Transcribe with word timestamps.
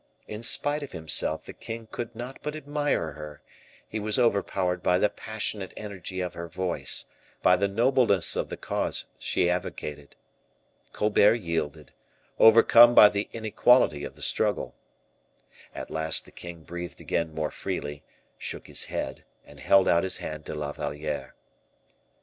In 0.27 0.41
spite 0.41 0.81
of 0.81 0.93
himself 0.93 1.45
the 1.45 1.53
king 1.53 1.85
could 1.91 2.15
not 2.15 2.39
but 2.41 2.55
admire 2.55 3.11
her; 3.11 3.43
he 3.87 3.99
was 3.99 4.17
overpowered 4.17 4.81
by 4.81 4.97
the 4.97 5.11
passionate 5.11 5.75
energy 5.77 6.21
of 6.21 6.33
her 6.33 6.47
voice; 6.47 7.05
by 7.43 7.55
the 7.55 7.67
nobleness 7.67 8.35
of 8.35 8.49
the 8.49 8.57
cause 8.57 9.05
she 9.19 9.47
advocated. 9.47 10.15
Colbert 10.91 11.35
yielded, 11.35 11.91
overcome 12.39 12.95
by 12.95 13.09
the 13.09 13.29
inequality 13.31 14.03
of 14.03 14.15
the 14.15 14.23
struggle. 14.23 14.73
At 15.75 15.91
last 15.91 16.25
the 16.25 16.31
king 16.31 16.63
breathed 16.63 16.99
again 16.99 17.31
more 17.35 17.51
freely, 17.51 18.01
shook 18.39 18.65
his 18.65 18.85
head, 18.85 19.23
and 19.45 19.59
held 19.59 19.87
out 19.87 20.01
his 20.01 20.17
hand 20.17 20.45
to 20.47 20.55
La 20.55 20.71
Valliere. 20.71 21.35